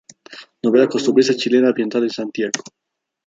Novela 0.63 0.89
costumbrista 0.93 1.35
chilena, 1.35 1.67
ambientada 1.69 2.05
en 2.05 2.09
Santiago. 2.17 2.59